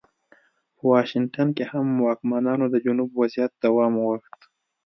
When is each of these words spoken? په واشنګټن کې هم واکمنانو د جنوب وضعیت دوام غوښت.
په 0.75 0.83
واشنګټن 0.91 1.47
کې 1.57 1.63
هم 1.71 1.87
واکمنانو 2.05 2.65
د 2.69 2.75
جنوب 2.85 3.09
وضعیت 3.21 3.51
دوام 3.63 3.93
غوښت. 4.05 4.39